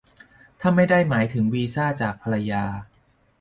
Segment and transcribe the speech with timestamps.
[0.59, 2.63] ถ้าไม่ได้หมายถึงวีซ่าจากภรรยา